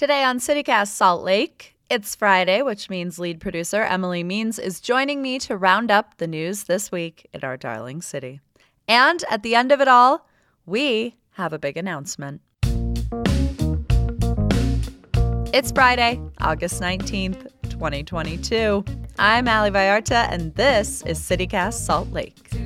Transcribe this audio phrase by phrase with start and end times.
[0.00, 5.20] Today on CityCast Salt Lake, it's Friday, which means lead producer Emily Means is joining
[5.20, 8.40] me to round up the news this week in our darling city.
[8.88, 10.26] And at the end of it all,
[10.64, 12.40] we have a big announcement.
[15.52, 18.82] It's Friday, August 19th, 2022.
[19.18, 22.59] I'm Ali Vallarta, and this is CityCast Salt Lake.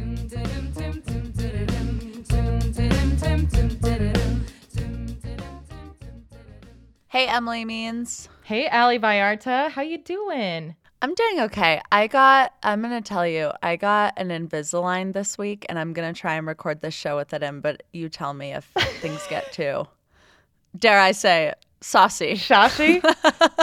[7.15, 8.29] Hey, Emily Means.
[8.43, 9.71] Hey, Ali Vallarta.
[9.71, 10.75] How you doing?
[11.01, 11.81] I'm doing okay.
[11.93, 15.93] I got, I'm going to tell you, I got an Invisalign this week, and I'm
[15.93, 18.65] going to try and record this show with it in, but you tell me if
[19.01, 19.87] things get too,
[20.77, 22.33] dare I say, saucy.
[22.33, 23.01] Shashi?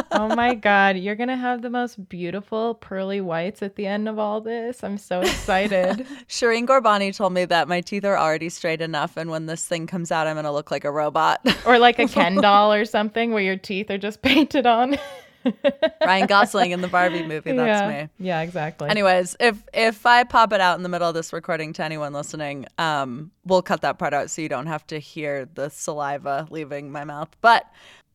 [0.12, 0.96] oh my God.
[0.96, 4.84] You're going to have the most beautiful pearly whites at the end of all this.
[4.84, 6.06] I'm so excited.
[6.30, 9.88] Shireen Ghorbani told me that my teeth are already straight enough, and when this thing
[9.88, 11.42] comes out, I'm going to look like a robot.
[11.66, 14.98] or like a Ken doll or something where your teeth are just painted on.
[16.06, 17.52] Ryan Gosling in the Barbie movie.
[17.52, 18.04] That's yeah.
[18.04, 18.10] me.
[18.20, 18.90] Yeah, exactly.
[18.90, 22.14] Anyways, if if I pop it out in the middle of this recording to anyone
[22.14, 26.48] listening, um, we'll cut that part out so you don't have to hear the saliva
[26.52, 27.36] leaving my mouth.
[27.42, 27.66] But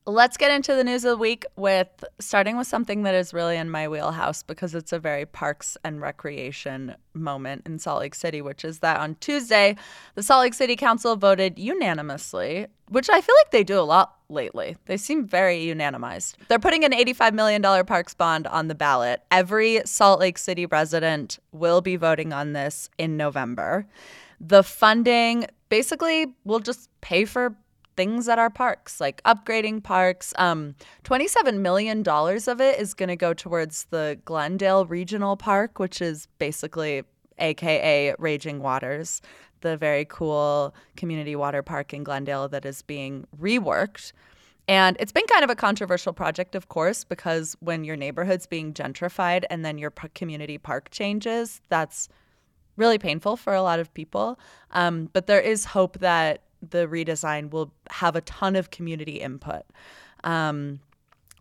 [0.08, 3.56] Let's get into the news of the week with starting with something that is really
[3.56, 8.40] in my wheelhouse because it's a very parks and recreation moment in Salt Lake City,
[8.40, 9.74] which is that on Tuesday,
[10.14, 14.14] the Salt Lake City Council voted unanimously, which I feel like they do a lot
[14.28, 14.77] lately.
[14.84, 16.34] They seem very unanimized.
[16.46, 19.22] They're putting an $85 million parks bond on the ballot.
[19.32, 23.88] Every Salt Lake City resident will be voting on this in November.
[24.38, 27.56] The funding basically will just pay for
[27.97, 30.33] things at our parks, like upgrading parks.
[30.39, 36.00] Um, $27 million of it is going to go towards the Glendale Regional Park, which
[36.00, 37.02] is basically
[37.39, 39.20] AKA Raging Waters,
[39.61, 44.12] the very cool community water park in Glendale that is being reworked.
[44.69, 48.74] And it's been kind of a controversial project, of course, because when your neighborhood's being
[48.74, 52.08] gentrified and then your community park changes, that's
[52.77, 54.39] really painful for a lot of people.
[54.73, 59.62] Um, but there is hope that the redesign will have a ton of community input.
[60.24, 60.80] Um,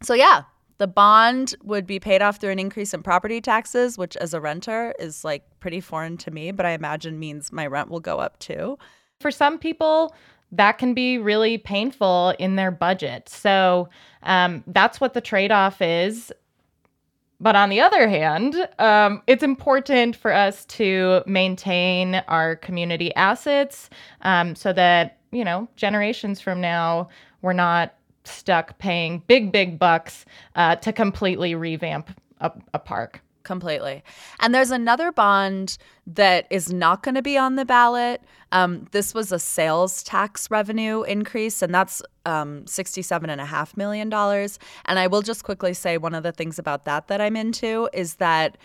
[0.02, 0.44] so, yeah,
[0.78, 4.42] the bond would be paid off through an increase in property taxes, which as a
[4.42, 8.20] renter is like pretty foreign to me, but I imagine means my rent will go
[8.20, 8.78] up too.
[9.22, 10.14] For some people,
[10.52, 13.30] that can be really painful in their budget.
[13.30, 13.90] So
[14.24, 16.32] um, that's what the trade off is.
[17.40, 23.90] But on the other hand, um, it's important for us to maintain our community assets
[24.22, 27.10] um, so that, you know, generations from now,
[27.42, 30.26] we're not stuck paying big, big bucks
[30.56, 32.10] uh, to completely revamp
[32.40, 34.04] a, a park completely.
[34.40, 38.22] And there's another bond that is not going to be on the ballot.
[38.52, 44.12] Um, this was a sales tax revenue increase, and that's um, $67.5 million.
[44.14, 47.90] And I will just quickly say one of the things about that that I'm into
[47.94, 48.58] is that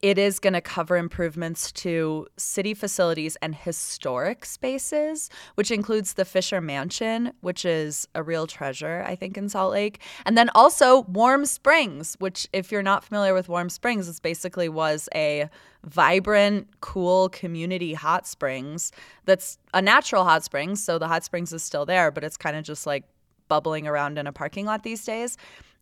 [0.00, 6.24] it is going to cover improvements to city facilities and historic spaces, which includes the
[6.24, 10.00] Fisher Mansion, which is a real treasure, I think, in Salt Lake.
[10.24, 14.68] And then also Warm Springs, which, if you're not familiar with Warm Springs, this basically
[14.68, 15.48] was a
[15.84, 18.92] vibrant, cool community hot springs
[19.24, 20.82] that's a natural hot springs.
[20.82, 23.04] So the hot springs is still there, but it's kind of just like
[23.48, 25.36] bubbling around in a parking lot these days.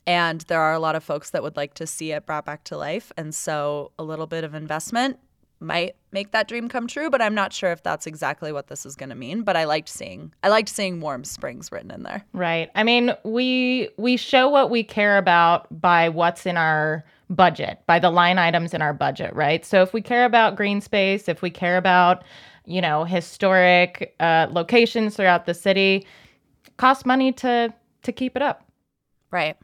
[0.06, 2.64] And there are a lot of folks that would like to see it brought back
[2.64, 3.12] to life.
[3.16, 5.18] And so a little bit of investment
[5.58, 8.84] might make that dream come true, but I'm not sure if that's exactly what this
[8.84, 12.02] is going to mean, but I liked seeing I liked seeing warm springs written in
[12.02, 12.24] there.
[12.32, 12.70] Right.
[12.74, 17.98] I mean, we we show what we care about by what's in our budget, by
[17.98, 19.64] the line items in our budget, right?
[19.64, 22.22] So if we care about green space, if we care about,
[22.66, 26.06] you know, historic uh, locations throughout the city,
[26.76, 28.62] costs money to to keep it up.
[29.30, 29.56] Right.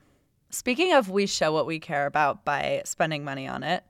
[0.54, 3.82] Speaking of we show what we care about by spending money on it,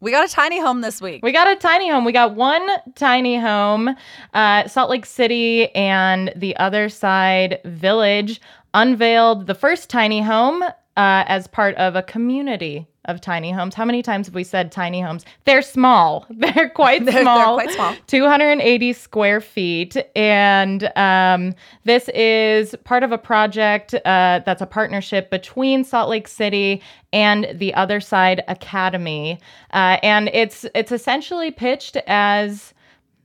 [0.00, 1.24] we got a tiny home this week.
[1.24, 2.04] We got a tiny home.
[2.04, 3.96] We got one tiny home.
[4.34, 8.40] Uh, Salt Lake City and the other side village
[8.74, 13.74] unveiled the first tiny home uh, as part of a community of tiny homes.
[13.74, 15.24] How many times have we said tiny homes?
[15.44, 16.26] They're small.
[16.30, 17.54] They're quite They're- they're small.
[17.54, 17.94] quite small.
[18.06, 19.96] 280 square feet.
[20.14, 26.28] And um, this is part of a project uh, that's a partnership between Salt Lake
[26.28, 26.82] City
[27.12, 29.40] and the Other Side Academy.
[29.72, 32.74] Uh, and it's it's essentially pitched as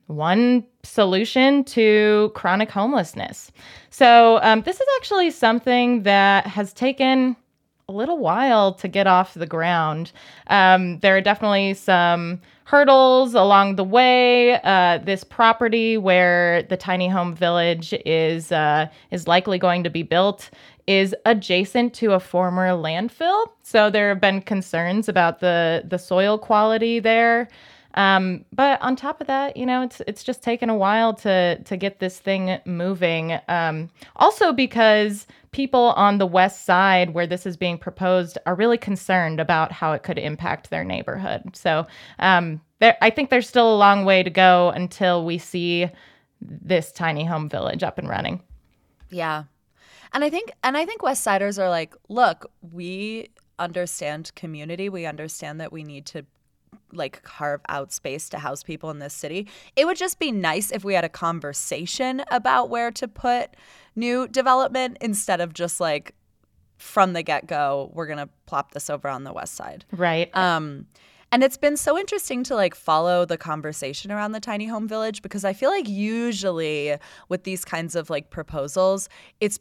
[0.07, 3.51] one solution to chronic homelessness.
[3.89, 7.35] So, um, this is actually something that has taken
[7.93, 10.11] a little while to get off the ground.
[10.47, 14.59] Um, there are definitely some hurdles along the way.
[14.61, 20.03] Uh, this property where the tiny home village is uh, is likely going to be
[20.03, 20.49] built
[20.85, 26.37] is adjacent to a former landfill, so there have been concerns about the the soil
[26.37, 27.47] quality there.
[27.95, 31.61] Um, but on top of that, you know, it's it's just taken a while to
[31.63, 33.39] to get this thing moving.
[33.47, 38.77] Um, also because people on the west side where this is being proposed are really
[38.77, 41.55] concerned about how it could impact their neighborhood.
[41.55, 41.85] So
[42.19, 45.87] um, there, I think there's still a long way to go until we see
[46.41, 48.41] this tiny home village up and running.
[49.09, 49.43] Yeah.
[50.11, 53.29] And I think and I think West Siders are like, look, we
[53.59, 54.89] understand community.
[54.89, 56.25] We understand that we need to
[56.95, 59.47] like carve out space to house people in this city.
[59.75, 63.55] It would just be nice if we had a conversation about where to put
[63.95, 66.15] new development instead of just like
[66.77, 69.85] from the get go, we're gonna plop this over on the west side.
[69.91, 70.35] Right.
[70.35, 70.87] Um
[71.33, 75.23] and it's been so interesting to like follow the conversation around the tiny home village
[75.23, 76.95] because I feel like usually
[77.27, 79.09] with these kinds of like proposals,
[79.41, 79.57] it's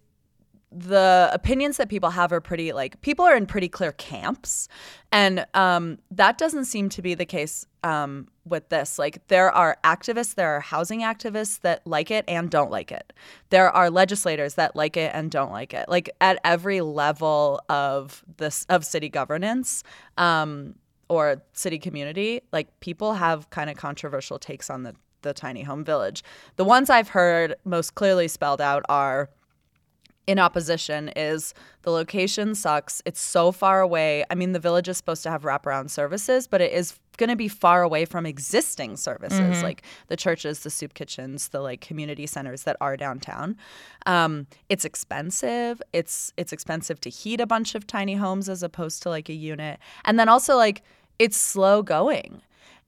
[0.75, 4.69] the opinions that people have are pretty like people are in pretty clear camps.
[5.11, 8.99] And um, that doesn't seem to be the case um, with this.
[8.99, 13.13] Like there are activists there are housing activists that like it and don't like it.
[13.51, 15.89] There are legislators that like it and don't like it.
[15.89, 19.83] Like at every level of this of city governance
[20.17, 20.75] um,
[21.09, 25.85] or city community like people have kind of controversial takes on the the tiny home
[25.85, 26.25] village.
[26.57, 29.31] The ones i've heard most clearly spelled out are
[30.27, 31.53] in opposition is
[31.83, 33.03] the location sucks.
[33.05, 34.25] It's so far away.
[34.31, 37.37] I mean, the village is supposed to have wraparound services, but it is going to
[37.37, 39.63] be far away from existing services mm-hmm.
[39.63, 43.57] like the churches, the soup kitchens, the like community centers that are downtown.
[44.07, 45.83] Um, it's expensive.
[45.93, 49.35] It's it's expensive to heat a bunch of tiny homes as opposed to like a
[49.35, 50.83] unit, and then also like
[51.19, 52.43] it's slow going.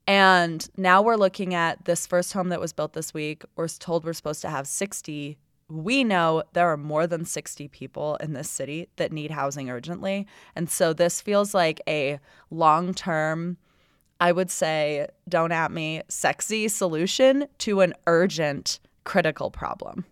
[0.07, 3.43] And now we're looking at this first home that was built this week.
[3.55, 8.15] We're told we're supposed to have 60 we know there are more than 60 people
[8.17, 10.27] in this city that need housing urgently.
[10.55, 12.19] And so this feels like a
[12.51, 13.57] long term,
[14.19, 20.05] I would say, don't at me, sexy solution to an urgent, critical problem.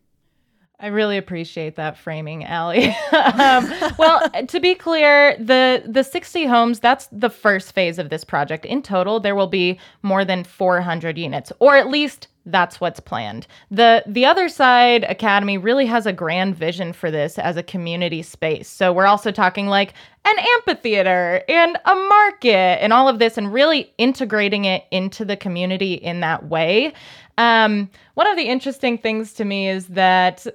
[0.80, 2.88] I really appreciate that framing, Ali.
[3.14, 8.26] um, well, to be clear, the the 60 homes, that's the first phase of this
[8.26, 8.66] project.
[8.66, 13.48] In total, there will be more than 400 units, or at least that's what's planned.
[13.72, 18.22] The the other side academy really has a grand vision for this as a community
[18.22, 18.68] space.
[18.68, 19.94] So we're also talking like
[20.26, 25.38] an amphitheater and a market and all of this and really integrating it into the
[25.38, 26.94] community in that way.
[27.38, 30.46] Um, one of the interesting things to me is that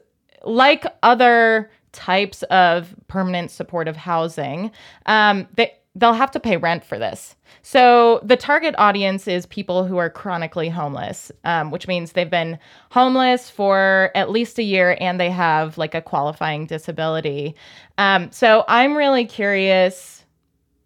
[0.45, 4.71] like other types of permanent supportive housing,
[5.07, 7.35] um, they they'll have to pay rent for this.
[7.63, 12.59] So the target audience is people who are chronically homeless, um, which means they've been
[12.91, 17.55] homeless for at least a year and they have like a qualifying disability.
[17.99, 20.25] Um, so I'm really curious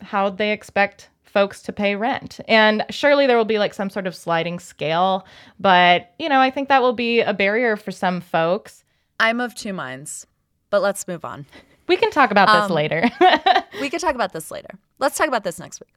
[0.00, 2.40] how they expect folks to pay rent.
[2.48, 5.26] And surely there will be like some sort of sliding scale,
[5.60, 8.84] but you know, I think that will be a barrier for some folks.
[9.20, 10.26] I'm of two minds,
[10.70, 11.46] but let's move on.
[11.88, 13.10] We can talk about this um, later.
[13.80, 14.70] we could talk about this later.
[15.02, 15.92] Let's talk about this next week.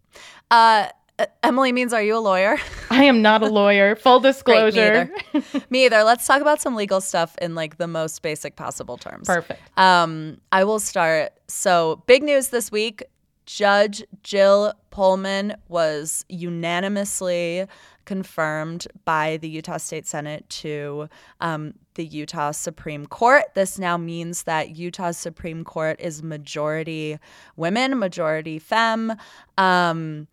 [0.50, 0.88] Uh,
[1.44, 2.58] Emily Means, are you a lawyer?
[2.90, 3.96] I am not a lawyer.
[4.06, 5.12] Full disclosure.
[5.32, 5.66] Great, me, either.
[5.70, 6.04] me either.
[6.04, 9.28] Let's talk about some legal stuff in like the most basic possible terms.
[9.28, 9.62] Perfect.
[9.78, 11.34] Um, I will start.
[11.48, 13.04] So, big news this week
[13.46, 17.68] Judge Jill Pohlman was unanimously
[18.06, 21.10] confirmed by the Utah State Senate to
[21.42, 23.44] um, the Utah Supreme Court.
[23.54, 27.18] This now means that Utah's Supreme Court is majority
[27.56, 29.14] women, majority femme.
[29.58, 30.28] Um,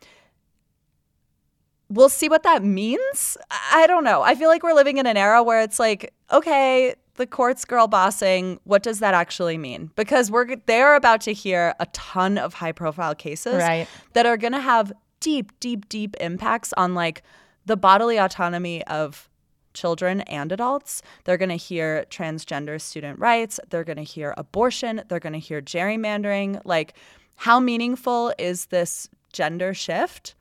[1.89, 3.37] we'll see what that means.
[3.73, 4.23] I don't know.
[4.23, 7.87] I feel like we're living in an era where it's like, okay, the court's girl
[7.87, 9.91] bossing, what does that actually mean?
[9.97, 13.87] Because we're they're about to hear a ton of high profile cases right.
[14.15, 17.23] that are going to have deep, deep, deep impacts on like
[17.67, 19.29] the bodily autonomy of
[19.75, 21.03] children and adults.
[21.25, 23.59] They're going to hear transgender student rights.
[23.71, 25.03] They're going to hear abortion.
[25.09, 26.61] They're going to hear gerrymandering.
[26.65, 26.95] Like,
[27.37, 30.35] how meaningful is this gender shift?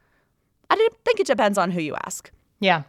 [0.70, 2.32] I think it depends on who you ask.
[2.60, 2.84] Yeah.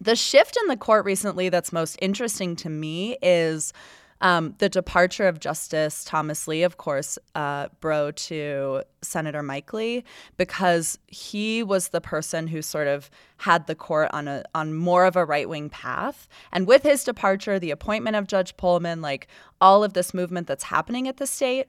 [0.00, 3.72] The shift in the court recently that's most interesting to me is
[4.20, 10.04] um, the departure of Justice Thomas Lee, of course, uh, bro to Senator Mike Lee,
[10.36, 15.06] because he was the person who sort of had the court on a on more
[15.06, 16.28] of a right wing path.
[16.52, 19.26] And with his departure, the appointment of Judge Pohlman, like
[19.60, 21.68] all of this movement that's happening at the state,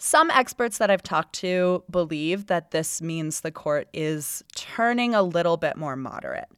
[0.00, 5.22] Some experts that I've talked to believe that this means the court is turning a
[5.22, 6.48] little bit more moderate.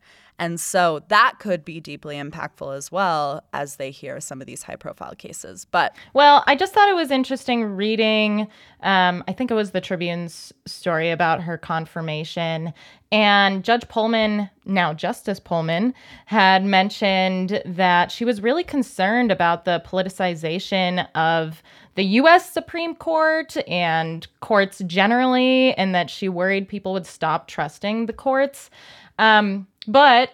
[0.41, 4.63] And so that could be deeply impactful as well as they hear some of these
[4.63, 5.67] high profile cases.
[5.67, 8.49] But well, I just thought it was interesting reading,
[8.83, 12.73] um, I think it was the Tribune's story about her confirmation.
[13.13, 15.93] And Judge Pohlman, now Justice Pohlman,
[16.25, 21.63] had mentioned that she was really concerned about the politicization of
[21.97, 28.07] the US Supreme Court and courts generally, and that she worried people would stop trusting
[28.07, 28.71] the courts.
[29.19, 30.31] Um, but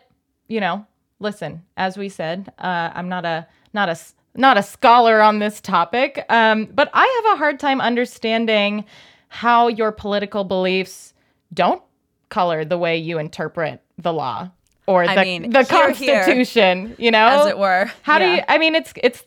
[0.48, 0.86] you know,
[1.18, 3.98] listen, as we said, uh, I'm not a not a
[4.34, 8.84] not a scholar on this topic, um, but I have a hard time understanding
[9.28, 11.14] how your political beliefs
[11.52, 11.82] don't
[12.28, 14.50] color the way you interpret the law
[14.86, 16.86] or the, I mean, the here, Constitution.
[16.88, 17.90] Here, you know, as it were.
[18.02, 18.26] How yeah.
[18.26, 18.42] do you?
[18.48, 19.24] I mean, it's it's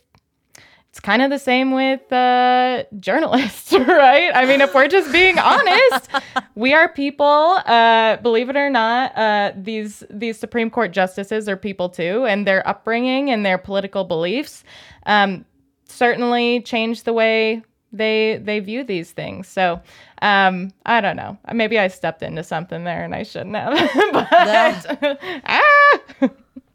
[0.89, 4.31] it's kind of the same with uh, journalists, right?
[4.33, 6.09] I mean, if we're just being honest,
[6.55, 7.59] we are people.
[7.65, 12.47] Uh, believe it or not, uh, these these Supreme Court justices are people too, and
[12.47, 14.63] their upbringing and their political beliefs
[15.05, 15.45] um,
[15.85, 19.47] certainly change the way they they view these things.
[19.47, 19.79] So
[20.23, 21.37] um, I don't know.
[21.53, 23.73] Maybe I stepped into something there and I shouldn't have.
[24.11, 24.27] but
[25.45, 25.99] ah!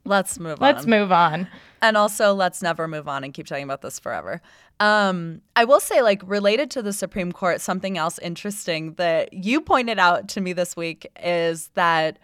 [0.05, 0.59] let's move on.
[0.61, 1.49] Let's move on
[1.85, 4.41] and also let's never move on and keep talking about this forever.
[4.81, 9.61] Um, I will say, like, related to the Supreme Court, something else interesting that you
[9.61, 12.19] pointed out to me this week is that,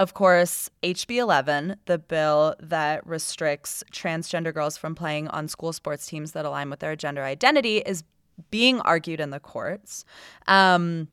[0.00, 6.08] of course, HB 11, the bill that restricts transgender girls from playing on school sports
[6.08, 8.02] teams that align with their gender identity, is
[8.50, 10.04] being argued in the courts.
[10.48, 11.06] Um,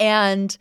[0.00, 0.58] and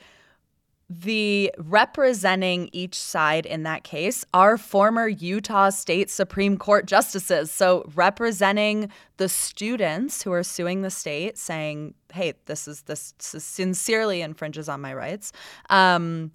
[0.99, 7.51] the representing each side in that case are former Utah State Supreme Court justices.
[7.51, 14.21] So representing the students who are suing the state, saying, "Hey, this is this, sincerely
[14.21, 15.31] infringes on my rights."
[15.69, 16.31] Um,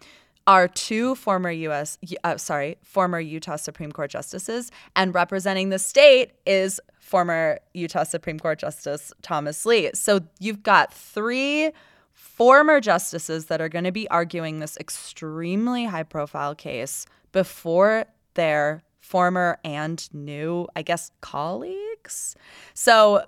[0.47, 1.99] are two former U.S.
[2.25, 8.39] Uh, sorry, former Utah Supreme Court justices, and representing the state is former Utah Supreme
[8.39, 9.91] Court Justice Thomas Lee.
[9.95, 11.71] So you've got three
[12.19, 18.83] former justices that are going to be arguing this extremely high profile case before their
[19.01, 22.35] former and new, I guess, colleagues.
[22.75, 23.25] So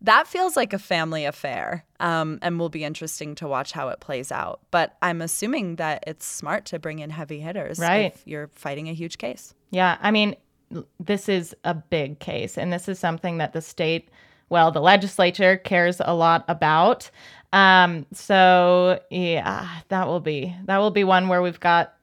[0.00, 4.00] that feels like a family affair um, and will be interesting to watch how it
[4.00, 4.60] plays out.
[4.72, 8.12] But I'm assuming that it's smart to bring in heavy hitters right.
[8.12, 9.54] if you're fighting a huge case.
[9.70, 9.98] Yeah.
[10.00, 10.34] I mean,
[10.98, 14.08] this is a big case, and this is something that the state,
[14.52, 17.10] well, the legislature cares a lot about.
[17.54, 21.94] Um, so yeah, that will be that will be one where we've got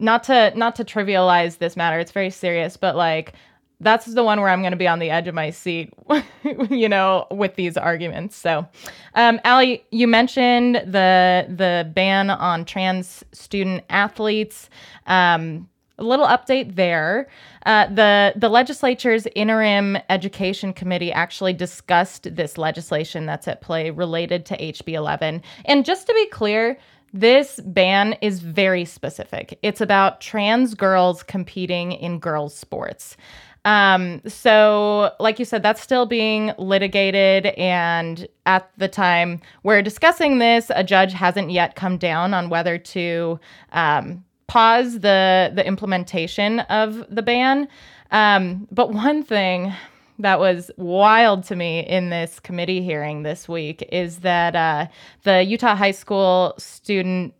[0.00, 2.00] not to not to trivialize this matter.
[2.00, 3.34] It's very serious, but like
[3.78, 5.92] that's the one where I'm going to be on the edge of my seat,
[6.70, 8.36] you know, with these arguments.
[8.36, 8.66] So,
[9.14, 14.68] um, Ali, you mentioned the the ban on trans student athletes.
[15.06, 15.68] Um,
[16.02, 17.28] a little update there.
[17.64, 24.44] Uh, the the legislature's interim education committee actually discussed this legislation that's at play related
[24.46, 25.42] to HB 11.
[25.64, 26.76] And just to be clear,
[27.14, 29.58] this ban is very specific.
[29.62, 33.16] It's about trans girls competing in girls' sports.
[33.64, 37.46] Um, so, like you said, that's still being litigated.
[37.46, 42.76] And at the time we're discussing this, a judge hasn't yet come down on whether
[42.76, 43.38] to
[43.72, 47.68] um, pause the the implementation of the ban.
[48.10, 49.72] Um, but one thing
[50.18, 54.86] that was wild to me in this committee hearing this week is that uh,
[55.22, 57.34] the Utah High School Student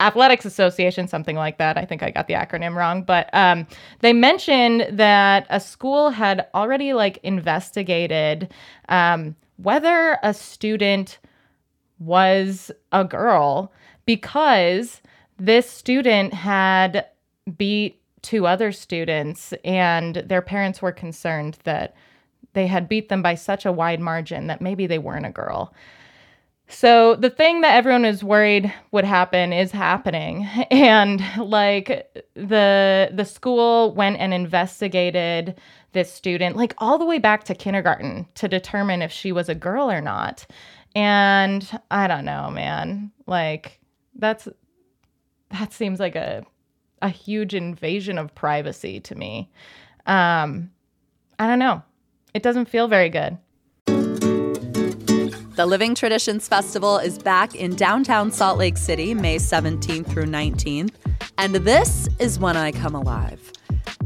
[0.00, 1.76] Athletics Association, something like that.
[1.76, 3.66] I think I got the acronym wrong, but um,
[4.00, 8.52] they mentioned that a school had already like investigated
[8.88, 11.18] um, whether a student
[11.98, 13.70] was a girl
[14.06, 15.02] because
[15.40, 17.06] this student had
[17.56, 21.96] beat two other students, and their parents were concerned that
[22.52, 25.72] they had beat them by such a wide margin that maybe they weren't a girl.
[26.68, 33.24] So the thing that everyone is worried would happen is happening and like the the
[33.24, 35.56] school went and investigated
[35.92, 39.54] this student like all the way back to kindergarten to determine if she was a
[39.54, 40.46] girl or not.
[40.94, 43.10] And I don't know, man.
[43.26, 43.80] Like
[44.14, 44.48] that's
[45.50, 46.44] that seems like a
[47.02, 49.50] a huge invasion of privacy to me.
[50.06, 50.70] Um,
[51.38, 51.82] I don't know.
[52.34, 53.38] It doesn't feel very good.
[55.56, 60.94] The Living Traditions Festival is back in downtown Salt Lake City, May 17th through 19th.
[61.38, 63.52] And this is when I come alive.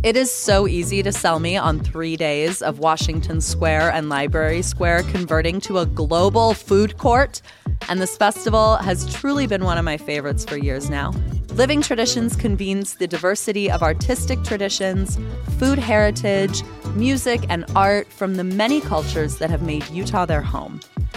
[0.05, 4.61] It is so easy to sell me on three days of Washington Square and Library
[4.61, 7.41] Square converting to a global food court.
[7.89, 11.15] And this festival has truly been one of my favorites for years now.
[11.55, 15.19] Living Traditions convenes the diversity of artistic traditions,
[15.59, 16.63] food heritage,
[16.95, 20.81] music, and art from the many cultures that have made Utah their home.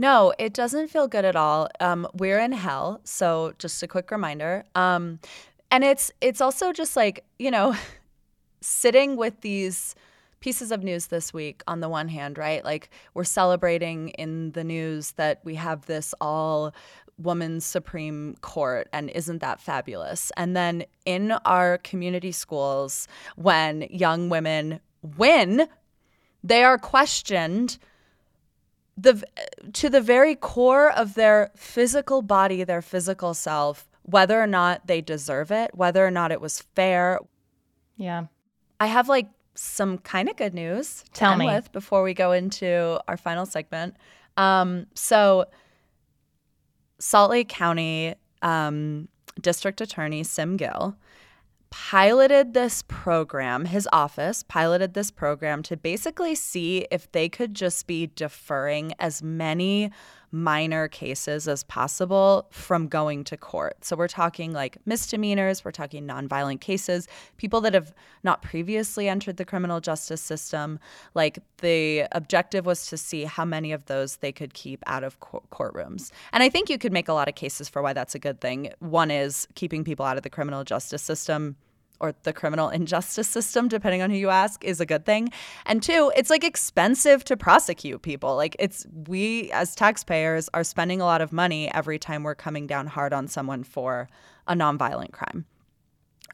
[0.00, 1.68] No, it doesn't feel good at all.
[1.78, 4.64] Um, we're in hell, so just a quick reminder.
[4.74, 5.20] Um,
[5.70, 7.76] and it's it's also just like you know,
[8.62, 9.94] sitting with these
[10.40, 11.62] pieces of news this week.
[11.66, 16.14] On the one hand, right, like we're celebrating in the news that we have this
[16.18, 16.72] all
[17.18, 20.32] woman's Supreme Court, and isn't that fabulous?
[20.34, 25.68] And then in our community schools, when young women win,
[26.42, 27.76] they are questioned
[28.96, 29.22] the
[29.72, 35.00] to the very core of their physical body, their physical self, whether or not they
[35.00, 37.18] deserve it, whether or not it was fair.
[37.96, 38.26] Yeah.
[38.78, 41.46] I have like some kind of good news to Tell end me.
[41.46, 43.96] with before we go into our final segment.
[44.36, 45.46] Um, so
[46.98, 49.08] Salt Lake County um,
[49.40, 50.96] District Attorney Sim Gill
[51.70, 57.86] piloted this program, his office piloted this program to basically see if they could just
[57.86, 59.90] be deferring as many
[60.32, 63.84] minor cases as possible from going to court.
[63.84, 69.36] So we're talking like misdemeanors, we're talking nonviolent cases, people that have not previously entered
[69.36, 70.78] the criminal justice system.
[71.14, 75.18] Like the objective was to see how many of those they could keep out of
[75.20, 76.10] co- courtrooms.
[76.32, 78.40] And I think you could make a lot of cases for why that's a good
[78.40, 78.72] thing.
[78.78, 81.56] One is keeping people out of the criminal justice system
[82.00, 85.30] or the criminal injustice system, depending on who you ask, is a good thing.
[85.66, 88.36] And two, it's like expensive to prosecute people.
[88.36, 92.66] Like it's we as taxpayers are spending a lot of money every time we're coming
[92.66, 94.08] down hard on someone for
[94.46, 95.44] a nonviolent crime.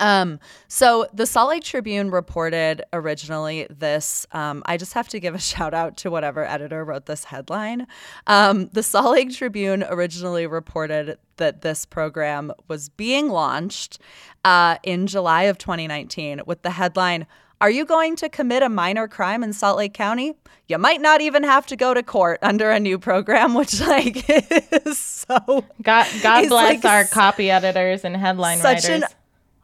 [0.01, 4.27] Um, so the Salt Lake Tribune reported originally this.
[4.33, 7.87] Um, I just have to give a shout out to whatever editor wrote this headline.
[8.27, 13.99] Um, the Salt Lake Tribune originally reported that this program was being launched
[14.45, 17.27] uh, in July of 2019 with the headline.
[17.59, 20.35] Are you going to commit a minor crime in Salt Lake County?
[20.69, 24.29] You might not even have to go to court under a new program, which like
[24.87, 29.03] is so God, God bless like our copy editors and headline such writers.
[29.03, 29.05] an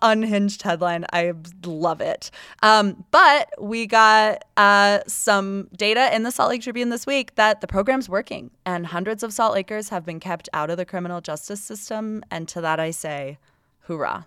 [0.03, 1.07] unhinged headline.
[1.13, 1.33] I
[1.65, 2.31] love it.
[2.63, 7.61] Um, but we got uh, some data in the Salt Lake Tribune this week that
[7.61, 11.21] the program's working, and hundreds of Salt Lakers have been kept out of the criminal
[11.21, 12.23] justice system.
[12.31, 13.39] And to that, I say,
[13.87, 14.27] hoorah.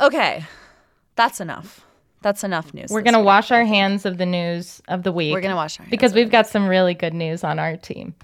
[0.00, 0.44] Okay,
[1.16, 1.86] that's enough.
[2.20, 2.90] That's enough news.
[2.90, 3.26] We're gonna week.
[3.26, 5.32] wash our hands of the news of the week.
[5.32, 8.14] We're gonna wash our hands because we've got some really good news on our team.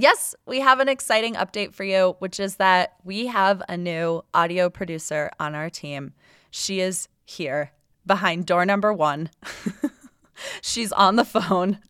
[0.00, 4.22] Yes, we have an exciting update for you, which is that we have a new
[4.32, 6.12] audio producer on our team.
[6.52, 7.72] She is here
[8.06, 9.28] behind door number one.
[10.62, 11.80] She's on the phone.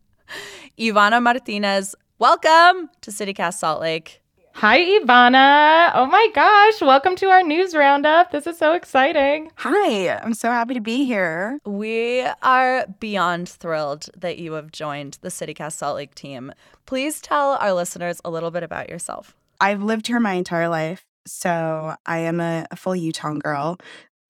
[0.75, 4.18] Ivana Martinez, welcome to CityCast Salt Lake.
[4.59, 5.89] Hi, Ivana.
[5.93, 6.81] Oh my gosh.
[6.81, 8.33] Welcome to our news roundup.
[8.33, 9.53] This is so exciting.
[9.55, 11.59] Hi, I'm so happy to be here.
[11.65, 16.51] We are beyond thrilled that you have joined the CityCast Salt Lake team.
[16.85, 19.33] Please tell our listeners a little bit about yourself.
[19.61, 23.77] I've lived here my entire life, so I am a, a full Utah girl.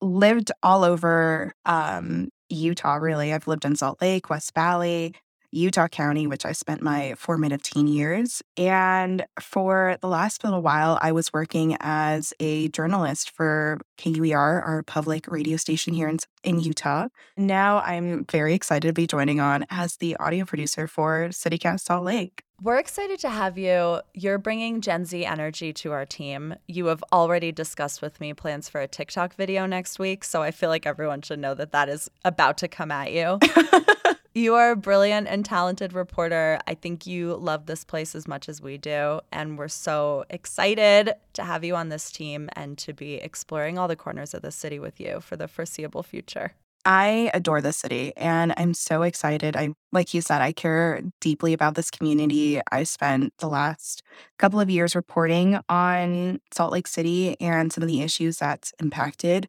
[0.00, 3.34] Lived all over um, Utah, really.
[3.34, 5.12] I've lived in Salt Lake, West Valley,
[5.52, 8.42] Utah County, which I spent my formative teen years.
[8.56, 14.82] And for the last little while, I was working as a journalist for KUER, our
[14.82, 17.08] public radio station here in, in Utah.
[17.36, 22.04] Now I'm very excited to be joining on as the audio producer for CityCast Salt
[22.04, 22.44] Lake.
[22.62, 24.02] We're excited to have you.
[24.12, 26.54] You're bringing Gen Z energy to our team.
[26.68, 30.50] You have already discussed with me plans for a TikTok video next week, so I
[30.50, 33.38] feel like everyone should know that that is about to come at you.
[34.34, 36.58] you are a brilliant and talented reporter.
[36.66, 41.14] I think you love this place as much as we do, and we're so excited
[41.32, 44.52] to have you on this team and to be exploring all the corners of the
[44.52, 46.52] city with you for the foreseeable future.
[46.84, 49.54] I adore this city and I'm so excited.
[49.54, 52.60] I like you said, I care deeply about this community.
[52.72, 54.02] I spent the last
[54.38, 59.48] couple of years reporting on Salt Lake City and some of the issues that's impacted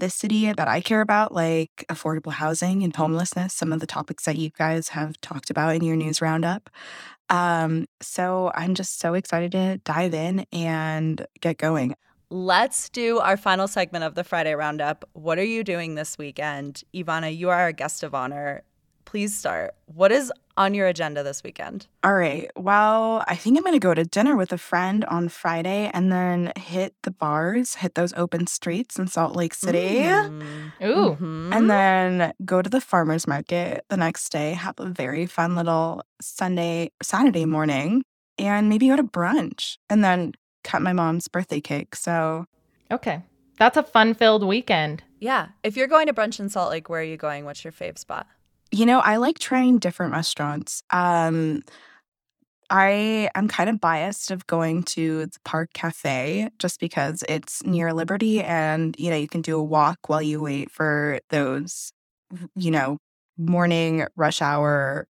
[0.00, 4.24] the city that I care about, like affordable housing and homelessness, some of the topics
[4.24, 6.68] that you guys have talked about in your news roundup.
[7.28, 11.94] Um, so I'm just so excited to dive in and get going.
[12.30, 15.04] Let's do our final segment of the Friday Roundup.
[15.14, 16.82] What are you doing this weekend?
[16.94, 18.62] Ivana, you are our guest of honor.
[19.10, 19.74] Please start.
[19.86, 21.88] What is on your agenda this weekend?
[22.04, 22.48] All right.
[22.56, 26.12] Well, I think I'm going to go to dinner with a friend on Friday and
[26.12, 29.98] then hit the bars, hit those open streets in Salt Lake City.
[30.02, 30.70] Mm.
[30.84, 31.16] Ooh.
[31.20, 31.52] Mhm.
[31.52, 36.04] And then go to the farmer's market the next day, have a very fun little
[36.20, 38.04] Sunday, Saturday morning,
[38.38, 41.96] and maybe go to brunch and then cut my mom's birthday cake.
[41.96, 42.46] So
[42.92, 43.22] Okay.
[43.58, 45.02] That's a fun filled weekend.
[45.18, 45.48] yeah.
[45.64, 47.44] If you're going to brunch in Salt Lake, where are you going?
[47.44, 48.28] What's your fave spot?
[48.72, 50.82] You know, I like trying different restaurants.
[50.90, 51.62] Um,
[52.72, 57.92] I am kind of biased of going to the Park Cafe just because it's near
[57.92, 61.92] Liberty and, you know, you can do a walk while you wait for those,
[62.54, 62.98] you know,
[63.36, 65.08] morning rush hour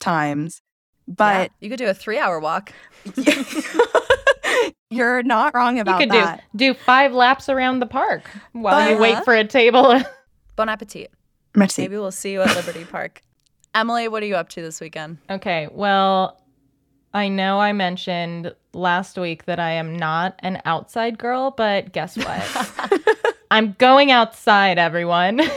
[0.00, 0.62] times.
[1.06, 2.72] Yeah, But you could do a three hour walk.
[4.90, 6.44] you're not wrong You about could that.
[6.56, 8.22] do do five laps around the park
[8.52, 9.02] while you Uh-huh.
[9.02, 10.00] wait for a table.
[10.56, 11.10] Bon appetit.
[11.54, 11.82] Merci.
[11.82, 13.20] Maybe we'll see you at Liberty Park.
[13.74, 15.18] Emily, what are you up to this weekend?
[15.30, 15.68] okay.
[15.70, 16.38] Well,
[17.14, 22.16] I know I mentioned last week that I am not an outside girl, but guess
[22.16, 23.26] what?
[23.50, 25.40] I'm going outside, everyone.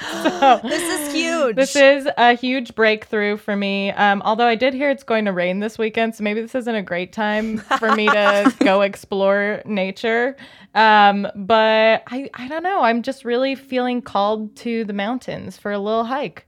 [0.00, 1.56] so This is huge.
[1.56, 3.90] This is a huge breakthrough for me.
[3.92, 6.74] Um, although I did hear it's going to rain this weekend, so maybe this isn't
[6.74, 10.36] a great time for me to go explore nature.
[10.74, 12.82] Um, but I, I don't know.
[12.82, 16.46] I'm just really feeling called to the mountains for a little hike.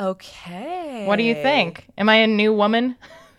[0.00, 1.06] okay.
[1.06, 1.86] What do you think?
[1.98, 2.96] Am I a new woman?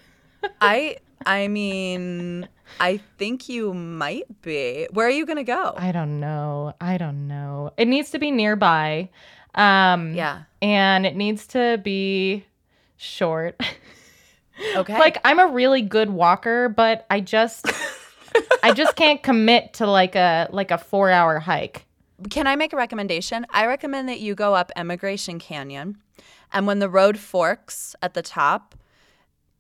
[0.61, 2.47] I I mean,
[2.79, 4.87] I think you might be.
[4.91, 5.73] Where are you gonna go?
[5.77, 6.73] I don't know.
[6.81, 7.71] I don't know.
[7.77, 9.09] It needs to be nearby.
[9.53, 10.43] Um, yeah.
[10.61, 12.45] and it needs to be
[12.97, 13.59] short.
[14.77, 14.97] Okay.
[14.97, 17.69] like I'm a really good walker, but I just
[18.63, 21.85] I just can't commit to like a like a 4-hour hike.
[22.29, 23.45] Can I make a recommendation?
[23.49, 25.97] I recommend that you go up Emigration Canyon,
[26.53, 28.75] and when the road forks at the top,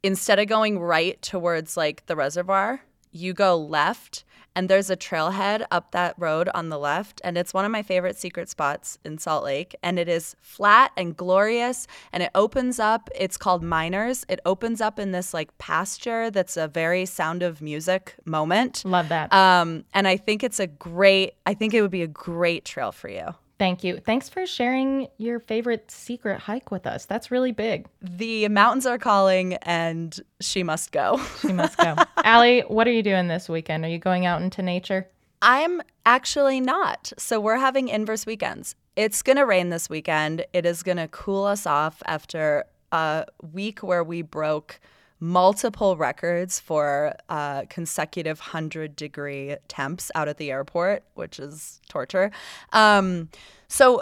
[0.01, 2.79] instead of going right towards like the reservoir,
[3.15, 4.23] you go left,
[4.55, 7.81] and there's a trailhead up that road on the left, and it's one of my
[7.81, 12.79] favorite secret spots in Salt Lake, and it is flat and glorious, and it opens
[12.79, 13.09] up.
[13.15, 14.25] It's called Miners.
[14.29, 18.83] It opens up in this like pasture that's a very Sound of Music moment.
[18.85, 19.31] Love that.
[19.33, 22.91] Um, and I think it's a great, I think it would be a great trail
[22.91, 23.35] for you.
[23.57, 23.99] Thank you.
[23.99, 27.05] Thanks for sharing your favorite secret hike with us.
[27.05, 27.87] That's really big.
[28.01, 31.21] The mountains are calling and she must go.
[31.41, 31.95] She must go.
[32.25, 33.85] Ali, what are you doing this weekend?
[33.85, 35.07] Are you going out into nature?
[35.41, 37.13] I'm actually not.
[37.17, 38.75] So we're having inverse weekends.
[38.95, 40.45] It's going to rain this weekend.
[40.51, 44.79] It is going to cool us off after a week where we broke
[45.25, 52.31] multiple records for uh, consecutive 100 degree temps out at the airport, which is torture.
[52.71, 53.29] Um,
[53.67, 54.01] so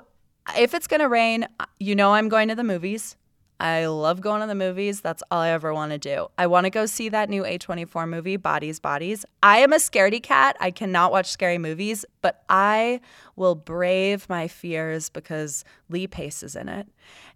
[0.58, 1.48] if it's going to rain,
[1.80, 3.16] you know I'm going to the movies.
[3.60, 5.00] I love going to the movies.
[5.00, 6.28] That's all I ever want to do.
[6.38, 9.26] I want to go see that new A24 movie, Bodies, Bodies.
[9.42, 10.58] I am a scaredy cat.
[10.60, 13.00] I cannot watch scary movies, but I
[13.38, 16.88] will brave my fears because Lee Pace is in it.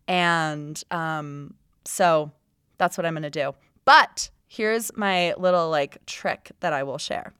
[0.09, 1.53] And um,
[1.85, 2.31] so
[2.77, 3.55] that's what I'm going to do.
[3.87, 7.31] But here's my little like trick that I will share.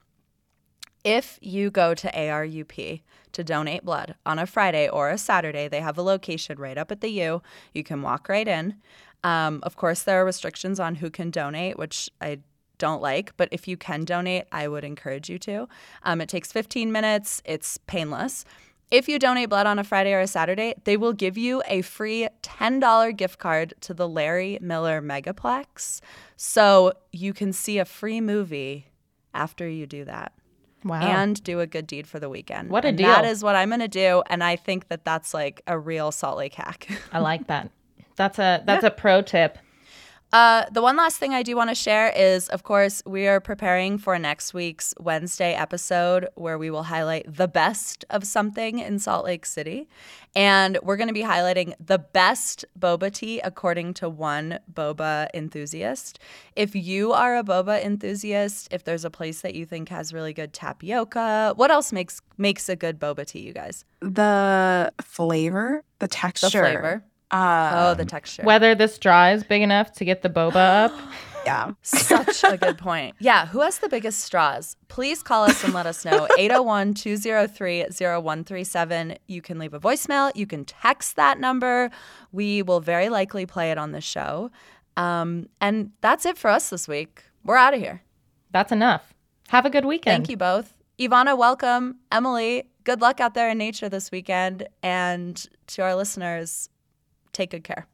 [1.04, 3.02] If you go to ARUP
[3.34, 6.90] to donate blood on a Friday or a Saturday, they have a location right up
[6.90, 7.42] at the U.
[7.74, 8.76] You can walk right in.
[9.26, 12.40] Um, of course, there are restrictions on who can donate, which I
[12.78, 15.68] don't like, but if you can donate, I would encourage you to.
[16.04, 18.46] Um, it takes 15 minutes, it's painless.
[18.90, 21.82] If you donate blood on a Friday or a Saturday, they will give you a
[21.82, 26.00] free $10 gift card to the Larry Miller Megaplex.
[26.38, 28.88] So you can see a free movie
[29.34, 30.32] after you do that
[30.86, 31.02] Wow.
[31.02, 32.69] and do a good deed for the weekend.
[32.69, 33.10] What a And deal.
[33.26, 34.21] is what I'm going to do.
[34.28, 36.88] And I think that that's like a real Salt Lake hack.
[37.12, 37.71] I like that.
[38.15, 39.58] That's a that's a pro tip.
[40.34, 43.40] Uh, the one last thing I do want to share is, of course, we are
[43.40, 49.00] preparing for next week's Wednesday episode where we will highlight the best of something in
[49.00, 49.88] Salt Lake City.
[50.36, 56.20] And we're going to be highlighting the best boba tea according to one boba enthusiast.
[56.58, 60.34] If you are a boba enthusiast, if there's a place that you think has really
[60.34, 63.86] good tapioca, what else makes makes a good boba tea, you guys?
[64.02, 66.48] The flavor, the texture.
[66.48, 67.04] The flavor.
[67.32, 68.44] Uh, Oh, the texture.
[68.44, 70.94] Whether this straw is big enough to get the boba up.
[71.46, 71.72] Yeah.
[71.82, 73.16] Such a good point.
[73.20, 73.46] Yeah.
[73.46, 74.76] Who has the biggest straws?
[74.90, 76.28] Please call us and let us know.
[76.38, 79.18] 801 203 0137.
[79.28, 80.30] You can leave a voicemail.
[80.36, 81.90] You can text that number.
[82.34, 84.52] We will very likely play it on the show.
[84.98, 87.24] Um, and that's it for us this week.
[87.46, 88.02] We're out of here.
[88.52, 89.13] That's enough.
[89.48, 90.13] Have a good weekend.
[90.26, 90.74] Thank you both.
[91.00, 92.00] Ivana, welcome.
[92.12, 94.68] Emily, good luck out there in nature this weekend.
[94.84, 96.68] And to our listeners,
[97.38, 97.88] take good care.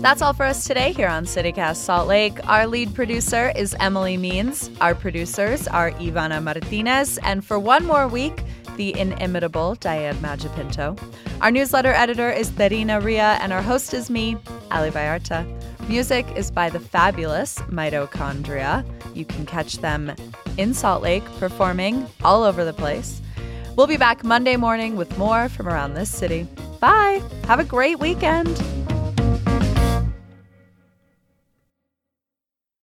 [0.00, 2.38] That's all for us today here on CityCast Salt Lake.
[2.48, 4.70] Our lead producer is Emily Means.
[4.80, 7.18] Our producers are Ivana Martinez.
[7.18, 8.44] And for one more week,
[8.76, 10.96] the inimitable Diane Magipinto.
[11.42, 14.36] Our newsletter editor is Therina Ria, and our host is me,
[14.70, 15.44] Ali Vallarta.
[15.88, 18.84] Music is by the fabulous Mitochondria.
[19.16, 20.14] You can catch them
[20.58, 23.22] in Salt Lake performing all over the place.
[23.74, 26.46] We'll be back Monday morning with more from around this city.
[26.78, 27.22] Bye.
[27.44, 28.62] Have a great weekend.